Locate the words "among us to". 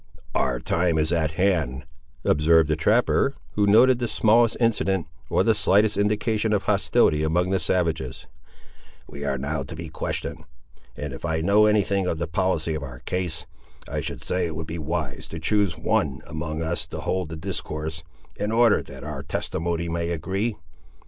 16.25-17.01